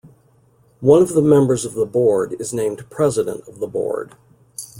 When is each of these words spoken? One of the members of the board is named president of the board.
One 0.79 1.03
of 1.03 1.09
the 1.13 1.21
members 1.21 1.63
of 1.63 1.75
the 1.75 1.85
board 1.85 2.33
is 2.39 2.51
named 2.55 2.89
president 2.89 3.47
of 3.47 3.59
the 3.59 3.67
board. 3.67 4.15